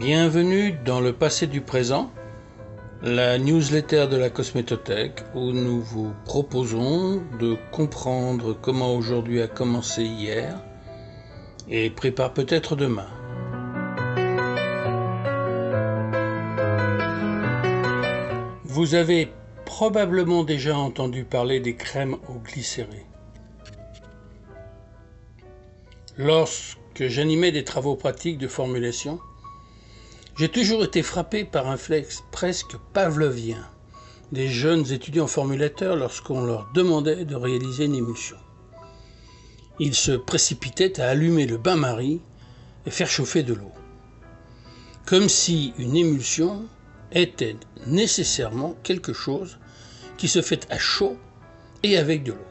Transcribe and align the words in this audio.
Bienvenue 0.00 0.72
dans 0.82 0.98
le 0.98 1.12
passé 1.12 1.46
du 1.46 1.60
présent, 1.60 2.10
la 3.02 3.36
newsletter 3.36 4.06
de 4.10 4.16
la 4.16 4.30
Cosmétothèque 4.30 5.22
où 5.34 5.52
nous 5.52 5.82
vous 5.82 6.14
proposons 6.24 7.22
de 7.38 7.58
comprendre 7.70 8.54
comment 8.54 8.94
aujourd'hui 8.94 9.42
a 9.42 9.46
commencé 9.46 10.02
hier 10.02 10.58
et 11.68 11.90
prépare 11.90 12.32
peut-être 12.32 12.76
demain. 12.76 13.08
Vous 18.64 18.94
avez 18.94 19.30
probablement 19.66 20.44
déjà 20.44 20.78
entendu 20.78 21.24
parler 21.24 21.60
des 21.60 21.76
crèmes 21.76 22.16
au 22.30 22.38
glycéré. 22.38 23.04
Lorsque 26.16 26.78
j'animais 26.96 27.52
des 27.52 27.64
travaux 27.64 27.96
pratiques 27.96 28.38
de 28.38 28.48
formulation, 28.48 29.20
j'ai 30.40 30.48
toujours 30.48 30.82
été 30.82 31.02
frappé 31.02 31.44
par 31.44 31.68
un 31.68 31.76
flex 31.76 32.24
presque 32.30 32.74
pavlovien 32.94 33.62
des 34.32 34.48
jeunes 34.48 34.90
étudiants 34.90 35.26
formulateurs 35.26 35.96
lorsqu'on 35.96 36.42
leur 36.42 36.72
demandait 36.72 37.26
de 37.26 37.34
réaliser 37.34 37.84
une 37.84 37.96
émulsion. 37.96 38.38
Ils 39.78 39.94
se 39.94 40.12
précipitaient 40.12 40.98
à 40.98 41.10
allumer 41.10 41.44
le 41.44 41.58
bain-marie 41.58 42.22
et 42.86 42.90
faire 42.90 43.10
chauffer 43.10 43.42
de 43.42 43.52
l'eau. 43.52 43.72
Comme 45.04 45.28
si 45.28 45.74
une 45.76 45.94
émulsion 45.94 46.64
était 47.12 47.56
nécessairement 47.86 48.76
quelque 48.82 49.12
chose 49.12 49.58
qui 50.16 50.26
se 50.26 50.40
fait 50.40 50.66
à 50.70 50.78
chaud 50.78 51.18
et 51.82 51.98
avec 51.98 52.22
de 52.22 52.32
l'eau. 52.32 52.48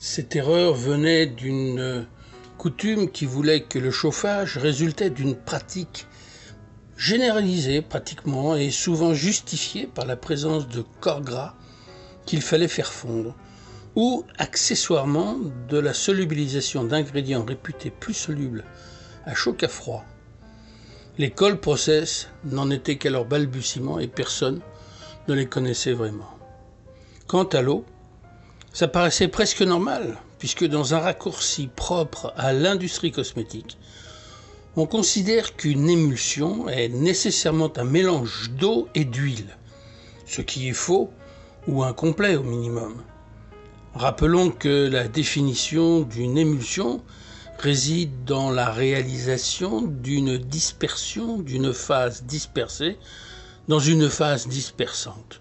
Cette 0.00 0.34
erreur 0.34 0.74
venait 0.74 1.26
d'une 1.26 2.08
coutume 2.56 3.10
qui 3.10 3.26
voulait 3.26 3.62
que 3.62 3.78
le 3.78 3.90
chauffage 3.90 4.58
résultait 4.58 5.10
d'une 5.10 5.36
pratique 5.36 6.06
généralisée 6.96 7.82
pratiquement 7.82 8.56
et 8.56 8.70
souvent 8.70 9.14
justifiée 9.14 9.86
par 9.86 10.06
la 10.06 10.16
présence 10.16 10.68
de 10.68 10.82
corps 11.00 11.20
gras 11.20 11.54
qu'il 12.24 12.42
fallait 12.42 12.68
faire 12.68 12.92
fondre, 12.92 13.34
ou 13.94 14.24
accessoirement 14.38 15.36
de 15.68 15.78
la 15.78 15.94
solubilisation 15.94 16.84
d'ingrédients 16.84 17.44
réputés 17.44 17.90
plus 17.90 18.14
solubles 18.14 18.64
à 19.24 19.34
chaud 19.34 19.52
qu'à 19.52 19.68
froid. 19.68 20.04
Les 21.18 21.30
cold 21.30 21.58
process 21.60 22.28
n'en 22.44 22.70
étaient 22.70 22.98
qu'à 22.98 23.10
leur 23.10 23.24
balbutiement 23.24 23.98
et 23.98 24.08
personne 24.08 24.60
ne 25.28 25.34
les 25.34 25.46
connaissait 25.46 25.92
vraiment. 25.92 26.30
Quant 27.26 27.44
à 27.44 27.62
l'eau, 27.62 27.84
ça 28.72 28.86
paraissait 28.88 29.28
presque 29.28 29.62
normal, 29.62 30.18
puisque 30.46 30.68
dans 30.68 30.94
un 30.94 31.00
raccourci 31.00 31.66
propre 31.66 32.32
à 32.36 32.52
l'industrie 32.52 33.10
cosmétique, 33.10 33.78
on 34.76 34.86
considère 34.86 35.56
qu'une 35.56 35.90
émulsion 35.90 36.68
est 36.68 36.88
nécessairement 36.88 37.72
un 37.76 37.82
mélange 37.82 38.52
d'eau 38.52 38.86
et 38.94 39.04
d'huile, 39.04 39.56
ce 40.24 40.42
qui 40.42 40.68
est 40.68 40.72
faux 40.72 41.10
ou 41.66 41.82
incomplet 41.82 42.36
au 42.36 42.44
minimum. 42.44 43.02
Rappelons 43.92 44.52
que 44.52 44.86
la 44.88 45.08
définition 45.08 46.02
d'une 46.02 46.38
émulsion 46.38 47.02
réside 47.58 48.22
dans 48.24 48.52
la 48.52 48.70
réalisation 48.70 49.82
d'une 49.82 50.38
dispersion 50.38 51.38
d'une 51.38 51.72
phase 51.72 52.22
dispersée 52.22 52.98
dans 53.66 53.80
une 53.80 54.08
phase 54.08 54.46
dispersante. 54.46 55.40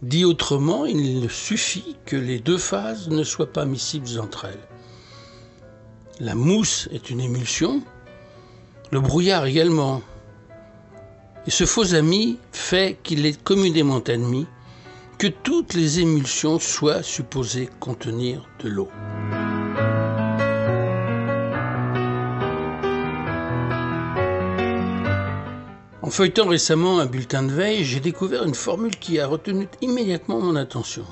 Dit 0.00 0.24
autrement, 0.24 0.86
il 0.86 1.28
suffit 1.28 1.96
que 2.06 2.14
les 2.14 2.38
deux 2.38 2.58
phases 2.58 3.08
ne 3.08 3.24
soient 3.24 3.52
pas 3.52 3.64
miscibles 3.64 4.20
entre 4.20 4.44
elles. 4.44 4.68
La 6.20 6.36
mousse 6.36 6.88
est 6.92 7.10
une 7.10 7.20
émulsion, 7.20 7.82
le 8.92 9.00
brouillard 9.00 9.46
également. 9.46 10.02
Et 11.46 11.50
ce 11.50 11.64
faux 11.64 11.94
ami 11.94 12.38
fait 12.52 12.98
qu'il 13.02 13.26
est 13.26 13.42
communément 13.42 13.98
admis 13.98 14.46
que 15.18 15.26
toutes 15.26 15.74
les 15.74 15.98
émulsions 15.98 16.60
soient 16.60 17.02
supposées 17.02 17.68
contenir 17.80 18.48
de 18.60 18.68
l'eau. 18.68 18.88
En 26.08 26.10
feuilletant 26.10 26.46
récemment 26.46 27.00
un 27.00 27.04
bulletin 27.04 27.42
de 27.42 27.52
veille, 27.52 27.84
j'ai 27.84 28.00
découvert 28.00 28.44
une 28.44 28.54
formule 28.54 28.96
qui 28.96 29.20
a 29.20 29.26
retenu 29.26 29.68
immédiatement 29.82 30.40
mon 30.40 30.56
attention. 30.56 31.04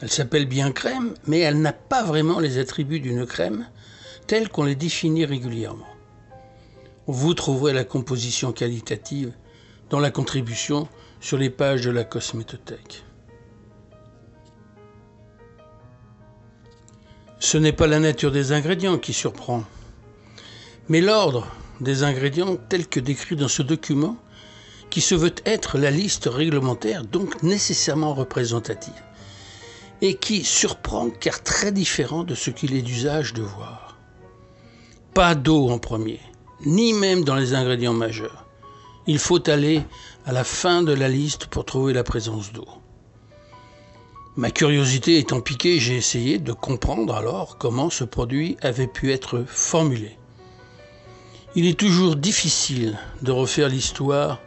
Elle 0.00 0.10
s'appelle 0.10 0.46
bien 0.46 0.72
crème, 0.72 1.14
mais 1.28 1.38
elle 1.38 1.60
n'a 1.60 1.72
pas 1.72 2.02
vraiment 2.02 2.40
les 2.40 2.58
attributs 2.58 2.98
d'une 2.98 3.24
crème 3.24 3.68
tels 4.26 4.48
qu'on 4.48 4.64
les 4.64 4.74
définit 4.74 5.24
régulièrement. 5.24 5.86
Vous 7.06 7.34
trouverez 7.34 7.72
la 7.72 7.84
composition 7.84 8.50
qualitative 8.50 9.32
dans 9.90 10.00
la 10.00 10.10
contribution 10.10 10.88
sur 11.20 11.38
les 11.38 11.48
pages 11.48 11.82
de 11.82 11.92
la 11.92 12.02
cosmétothèque. 12.02 13.04
Ce 17.38 17.58
n'est 17.58 17.72
pas 17.72 17.86
la 17.86 18.00
nature 18.00 18.32
des 18.32 18.50
ingrédients 18.50 18.98
qui 18.98 19.12
surprend, 19.12 19.62
mais 20.88 21.00
l'ordre 21.00 21.46
des 21.80 22.02
ingrédients 22.02 22.56
tels 22.68 22.86
que 22.86 23.00
décrits 23.00 23.36
dans 23.36 23.48
ce 23.48 23.62
document, 23.62 24.16
qui 24.90 25.00
se 25.00 25.14
veut 25.14 25.34
être 25.44 25.78
la 25.78 25.90
liste 25.90 26.28
réglementaire, 26.30 27.04
donc 27.04 27.42
nécessairement 27.42 28.14
représentative, 28.14 29.02
et 30.00 30.14
qui 30.14 30.44
surprend 30.44 31.10
car 31.10 31.42
très 31.42 31.72
différent 31.72 32.24
de 32.24 32.34
ce 32.34 32.50
qu'il 32.50 32.74
est 32.74 32.82
d'usage 32.82 33.34
de 33.34 33.42
voir. 33.42 33.96
Pas 35.14 35.34
d'eau 35.34 35.68
en 35.68 35.78
premier, 35.78 36.20
ni 36.64 36.92
même 36.92 37.24
dans 37.24 37.36
les 37.36 37.54
ingrédients 37.54 37.92
majeurs. 37.92 38.46
Il 39.06 39.18
faut 39.18 39.48
aller 39.48 39.82
à 40.26 40.32
la 40.32 40.44
fin 40.44 40.82
de 40.82 40.92
la 40.92 41.08
liste 41.08 41.46
pour 41.46 41.64
trouver 41.64 41.92
la 41.92 42.04
présence 42.04 42.52
d'eau. 42.52 42.68
Ma 44.36 44.50
curiosité 44.50 45.18
étant 45.18 45.40
piquée, 45.40 45.80
j'ai 45.80 45.96
essayé 45.96 46.38
de 46.38 46.52
comprendre 46.52 47.14
alors 47.14 47.58
comment 47.58 47.90
ce 47.90 48.04
produit 48.04 48.56
avait 48.62 48.86
pu 48.86 49.10
être 49.10 49.44
formulé. 49.48 50.16
Il 51.58 51.66
est 51.66 51.76
toujours 51.76 52.14
difficile 52.14 52.96
de 53.20 53.32
refaire 53.32 53.68
l'histoire 53.68 54.38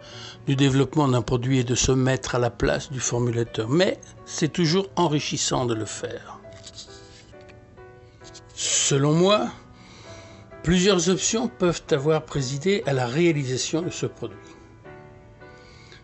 du 0.47 0.55
développement 0.55 1.09
d'un 1.09 1.21
produit 1.21 1.59
et 1.59 1.65
de 1.65 1.75
se 1.75 1.91
mettre 1.91 2.35
à 2.35 2.39
la 2.39 2.49
place 2.49 2.89
du 2.89 3.01
formulateur, 3.01 3.67
mais 3.67 3.99
c'est 4.25 4.53
toujours 4.53 4.87
enrichissant 4.95 5.65
de 5.65 5.73
le 5.73 5.83
faire. 5.83 6.39
Selon 8.55 9.11
moi, 9.11 9.49
plusieurs 10.63 11.09
options 11.09 11.49
peuvent 11.49 11.83
avoir 11.91 12.23
présidé 12.23 12.81
à 12.85 12.93
la 12.93 13.07
réalisation 13.07 13.81
de 13.81 13.89
ce 13.89 14.05
produit. 14.05 14.37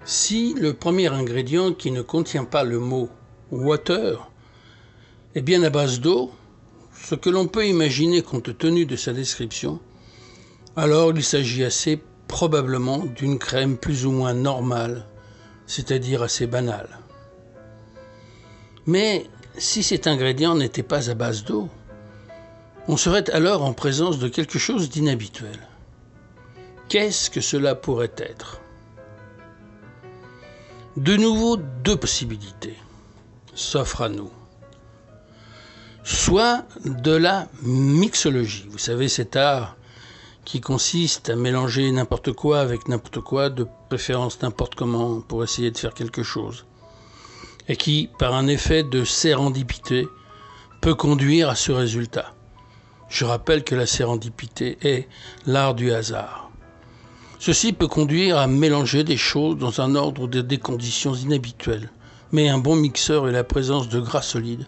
Si 0.03 0.55
le 0.55 0.73
premier 0.73 1.07
ingrédient 1.07 1.71
qui 1.71 1.91
ne 1.91 2.01
contient 2.01 2.43
pas 2.43 2.65
le 2.65 2.79
mot 2.79 3.07
water 3.49 4.29
est 5.35 5.41
bien 5.41 5.63
à 5.63 5.69
base 5.69 6.01
d'eau, 6.01 6.33
ce 7.01 7.15
que 7.15 7.29
l'on 7.29 7.47
peut 7.47 7.65
imaginer 7.65 8.23
compte 8.23 8.57
tenu 8.57 8.85
de 8.85 8.97
sa 8.97 9.13
description, 9.13 9.79
alors 10.77 11.11
il 11.13 11.23
s'agit 11.23 11.63
assez 11.63 12.01
probablement 12.27 12.99
d'une 12.99 13.39
crème 13.39 13.77
plus 13.77 14.05
ou 14.05 14.11
moins 14.11 14.33
normale, 14.33 15.07
c'est-à-dire 15.65 16.21
assez 16.21 16.45
banale. 16.45 16.99
Mais 18.85 19.25
si 19.57 19.81
cet 19.81 20.05
ingrédient 20.05 20.55
n'était 20.55 20.83
pas 20.83 21.09
à 21.09 21.15
base 21.15 21.43
d'eau, 21.43 21.67
on 22.87 22.95
serait 22.95 23.29
alors 23.31 23.63
en 23.63 23.73
présence 23.73 24.19
de 24.19 24.29
quelque 24.29 24.59
chose 24.59 24.89
d'inhabituel. 24.89 25.57
Qu'est-ce 26.89 27.31
que 27.31 27.41
cela 27.41 27.73
pourrait 27.73 28.13
être? 28.17 28.61
De 30.95 31.17
nouveau, 31.17 31.57
deux 31.57 31.97
possibilités 31.97 32.77
s'offrent 33.55 34.03
à 34.03 34.09
nous. 34.09 34.31
Soit 36.03 36.65
de 36.85 37.11
la 37.11 37.47
mixologie, 37.63 38.67
vous 38.69 38.77
savez 38.77 39.09
cet 39.09 39.35
art 39.35 39.76
qui 40.47 40.61
consiste 40.61 41.29
à 41.29 41.35
mélanger 41.35 41.91
n'importe 41.91 42.31
quoi 42.31 42.61
avec 42.61 42.87
n'importe 42.87 43.19
quoi, 43.19 43.49
de 43.49 43.67
préférence 43.89 44.41
n'importe 44.41 44.75
comment, 44.75 45.19
pour 45.19 45.43
essayer 45.43 45.71
de 45.71 45.77
faire 45.77 45.93
quelque 45.93 46.23
chose, 46.23 46.65
et 47.67 47.75
qui, 47.75 48.09
par 48.17 48.33
un 48.33 48.47
effet 48.47 48.83
de 48.83 49.03
sérendipité, 49.03 50.07
peut 50.79 50.95
conduire 50.95 51.49
à 51.49 51.55
ce 51.55 51.73
résultat. 51.73 52.33
Je 53.09 53.25
rappelle 53.25 53.65
que 53.65 53.75
la 53.75 53.85
sérendipité 53.85 54.77
est 54.83 55.09
l'art 55.45 55.75
du 55.75 55.91
hasard. 55.91 56.49
Ceci 57.39 57.73
peut 57.73 57.89
conduire 57.89 58.37
à 58.37 58.47
mélanger 58.47 59.03
des 59.03 59.17
choses 59.17 59.57
dans 59.57 59.81
un 59.81 59.95
ordre 59.95 60.21
ou 60.21 60.27
des 60.27 60.59
conditions 60.59 61.13
inhabituelles, 61.13 61.91
mais 62.31 62.47
un 62.47 62.57
bon 62.57 62.77
mixeur 62.77 63.27
et 63.27 63.33
la 63.33 63.43
présence 63.43 63.89
de 63.89 63.99
gras 63.99 64.21
solides 64.21 64.65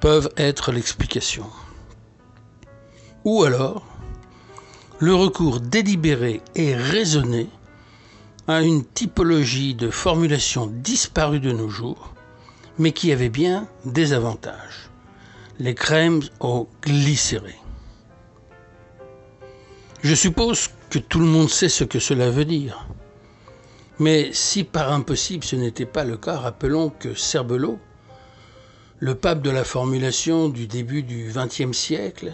peuvent 0.00 0.30
être 0.36 0.72
l'explication. 0.72 1.46
Ou 3.24 3.44
alors, 3.44 3.86
le 5.02 5.16
recours 5.16 5.58
délibéré 5.58 6.42
et 6.54 6.76
raisonné 6.76 7.48
à 8.46 8.62
une 8.62 8.84
typologie 8.84 9.74
de 9.74 9.90
formulation 9.90 10.66
disparue 10.68 11.40
de 11.40 11.50
nos 11.50 11.68
jours, 11.68 12.14
mais 12.78 12.92
qui 12.92 13.10
avait 13.10 13.28
bien 13.28 13.66
des 13.84 14.12
avantages. 14.12 14.90
Les 15.58 15.74
crèmes 15.74 16.22
au 16.38 16.68
glycéré. 16.82 17.56
Je 20.04 20.14
suppose 20.14 20.70
que 20.88 21.00
tout 21.00 21.18
le 21.18 21.26
monde 21.26 21.50
sait 21.50 21.68
ce 21.68 21.82
que 21.82 21.98
cela 21.98 22.30
veut 22.30 22.44
dire. 22.44 22.86
Mais 23.98 24.30
si 24.32 24.62
par 24.62 24.92
impossible 24.92 25.42
ce 25.42 25.56
n'était 25.56 25.84
pas 25.84 26.04
le 26.04 26.16
cas, 26.16 26.38
rappelons 26.38 26.90
que 26.90 27.14
Cerbelot, 27.14 27.80
le 29.00 29.16
pape 29.16 29.42
de 29.42 29.50
la 29.50 29.64
formulation 29.64 30.48
du 30.48 30.68
début 30.68 31.02
du 31.02 31.32
XXe 31.34 31.76
siècle, 31.76 32.32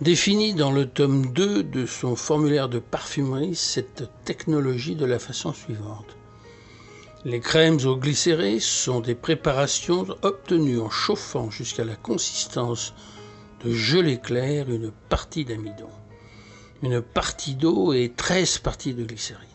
définit 0.00 0.54
dans 0.54 0.72
le 0.72 0.86
tome 0.86 1.32
2 1.32 1.62
de 1.62 1.86
son 1.86 2.16
formulaire 2.16 2.68
de 2.68 2.78
parfumerie 2.78 3.54
cette 3.54 4.10
technologie 4.24 4.96
de 4.96 5.06
la 5.06 5.18
façon 5.18 5.52
suivante. 5.52 6.16
Les 7.24 7.40
crèmes 7.40 7.78
au 7.86 7.96
glycéré 7.96 8.60
sont 8.60 9.00
des 9.00 9.14
préparations 9.14 10.06
obtenues 10.22 10.80
en 10.80 10.90
chauffant 10.90 11.50
jusqu'à 11.50 11.84
la 11.84 11.96
consistance 11.96 12.92
de 13.64 13.72
gelée 13.72 14.18
clair 14.18 14.68
une 14.68 14.90
partie 15.08 15.44
d'amidon, 15.44 15.88
une 16.82 17.00
partie 17.00 17.54
d'eau 17.54 17.92
et 17.92 18.12
13 18.14 18.58
parties 18.58 18.94
de 18.94 19.04
glycérine. 19.04 19.48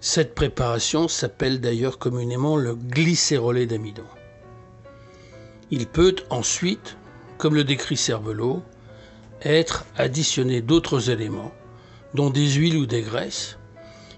Cette 0.00 0.34
préparation 0.34 1.06
s'appelle 1.06 1.60
d'ailleurs 1.60 1.98
communément 1.98 2.56
le 2.56 2.74
glycérolé 2.74 3.66
d'amidon. 3.66 4.04
Il 5.70 5.86
peut 5.86 6.16
ensuite, 6.28 6.96
comme 7.38 7.54
le 7.54 7.64
décrit 7.64 7.96
Cervelot, 7.96 8.62
être 9.44 9.84
additionné 9.96 10.60
d'autres 10.60 11.10
éléments, 11.10 11.52
dont 12.14 12.30
des 12.30 12.50
huiles 12.52 12.76
ou 12.76 12.86
des 12.86 13.02
graisses, 13.02 13.58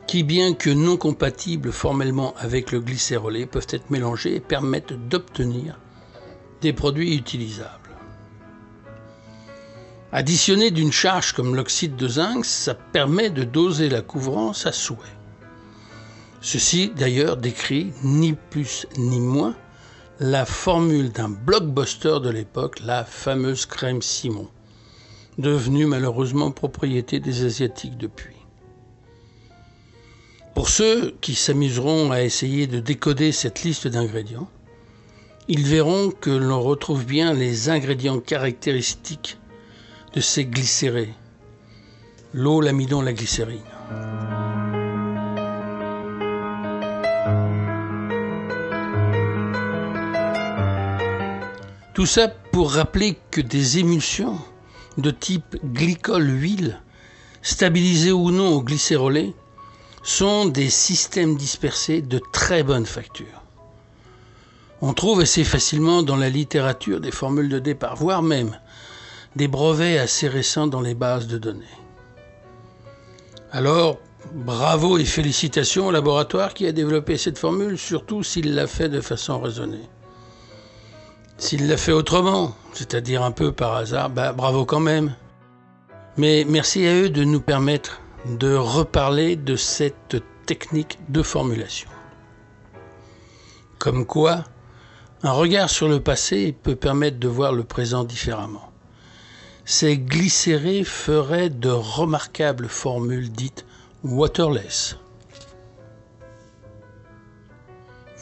qui, 0.07 0.23
bien 0.23 0.55
que 0.55 0.71
non 0.71 0.97
compatibles 0.97 1.73
formellement 1.73 2.35
avec 2.39 2.73
le 2.73 2.81
glycérolé, 2.81 3.47
peuvent 3.47 3.67
être 3.71 3.91
mélangés 3.91 4.37
et 4.37 4.41
permettent 4.41 5.09
d'obtenir 5.09 5.79
des 6.61 6.73
produits 6.73 7.17
utilisables. 7.17 7.85
Additionné 10.13 10.71
d'une 10.71 10.93
charge 10.93 11.33
comme 11.33 11.57
l'oxyde 11.57 11.97
de 11.97 12.07
zinc, 12.07 12.45
ça 12.45 12.75
permet 12.75 13.31
de 13.31 13.43
doser 13.43 13.89
la 13.89 14.01
couvrance 14.01 14.67
à 14.67 14.73
souhait. 14.73 14.99
Ceci 16.41 16.93
d'ailleurs 16.95 17.37
décrit 17.37 17.93
ni 18.05 18.35
plus 18.35 18.87
ni 18.97 19.19
moins 19.19 19.57
la 20.21 20.45
formule 20.45 21.11
d'un 21.11 21.31
blockbuster 21.31 22.21
de 22.23 22.31
l'époque, 22.31 22.81
la 22.85 23.05
fameuse 23.05 23.67
crème 23.67 24.03
Simon, 24.03 24.49
devenue 25.39 25.87
malheureusement 25.87 26.51
propriété 26.51 27.21
des 27.21 27.45
Asiatiques 27.45 27.97
depuis. 27.97 28.37
Pour 30.55 30.69
ceux 30.69 31.17
qui 31.21 31.35
s'amuseront 31.35 32.13
à 32.13 32.23
essayer 32.23 32.67
de 32.67 32.79
décoder 32.79 33.33
cette 33.33 33.63
liste 33.63 33.89
d'ingrédients, 33.89 34.49
ils 35.49 35.67
verront 35.67 36.11
que 36.11 36.31
l'on 36.31 36.63
retrouve 36.63 37.05
bien 37.05 37.35
les 37.35 37.69
ingrédients 37.69 38.21
caractéristiques 38.21 39.39
de 40.15 40.21
ces 40.21 40.45
glycérés. 40.45 41.13
L'eau, 42.33 42.61
l'amidon, 42.61 43.03
la 43.03 43.13
glycérine. 43.13 43.61
Tout 51.95 52.07
ça 52.07 52.29
pour 52.29 52.73
rappeler 52.73 53.17
que 53.31 53.41
des 53.41 53.79
émulsions 53.79 54.39
de 54.99 55.11
type 55.11 55.57
glycol-huile, 55.65 56.81
stabilisées 57.43 58.13
ou 58.13 58.31
non 58.31 58.55
au 58.55 58.63
glycérolé, 58.63 59.35
sont 60.03 60.47
des 60.47 60.71
systèmes 60.71 61.37
dispersés 61.37 62.03
de 62.03 62.21
très 62.33 62.63
bonne 62.63 62.87
facture. 62.87 63.43
On 64.83 64.93
trouve 64.93 65.21
assez 65.21 65.45
facilement 65.45 66.03
dans 66.03 66.17
la 66.17 66.29
littérature 66.29 67.01
des 67.01 67.11
formules 67.11 67.49
de 67.49 67.59
départ, 67.59 67.97
voire 67.97 68.23
même 68.23 68.59
des 69.35 69.49
brevets 69.49 69.99
assez 69.99 70.29
récents 70.29 70.67
dans 70.67 70.83
les 70.83 70.95
bases 70.95 71.27
de 71.27 71.39
données. 71.39 71.65
Alors, 73.51 73.99
bravo 74.35 74.99
et 74.99 75.05
félicitations 75.05 75.87
au 75.87 75.91
laboratoire 75.91 76.55
qui 76.55 76.67
a 76.67 76.73
développé 76.73 77.17
cette 77.17 77.39
formule, 77.39 77.79
surtout 77.79 78.23
s'il 78.23 78.55
l'a 78.55 78.67
fait 78.67 78.89
de 78.89 79.01
façon 79.01 79.41
raisonnée. 79.41 79.89
S'il 81.37 81.69
l'a 81.69 81.77
fait 81.77 81.93
autrement, 81.93 82.55
c'est-à-dire 82.73 83.23
un 83.23 83.33
peu 83.33 83.53
par 83.53 83.75
hasard, 83.75 84.11
bah, 84.11 84.33
bravo 84.33 84.65
quand 84.65 84.81
même. 84.81 85.15
Mais 86.17 86.45
merci 86.49 86.87
à 86.87 86.95
eux 86.95 87.11
de 87.11 87.25
nous 87.25 87.41
permettre 87.41 88.01
de 88.27 88.55
reparler 88.55 89.37
de 89.37 89.57
cette 89.57 90.17
technique 90.47 90.99
de 91.09 91.23
formulation. 91.23 91.91
Comme 93.79 94.07
quoi, 94.07 94.45
un 95.23 95.33
regard 95.33 95.71
sur 95.71 95.89
le 95.89 96.01
passé 96.01 96.53
peut 96.63 96.77
permettre 96.77 97.19
de 97.19 97.29
voir 97.29 97.53
le 97.53 97.65
présent 97.65 98.05
différemment. 98.05 98.71
Ces 99.65 99.99
glycérés 99.99 100.85
feraient 100.85 101.51
de 101.51 101.71
remarquables 101.71 102.69
formules 102.69 103.31
dites 103.31 103.67
waterless. 104.05 104.99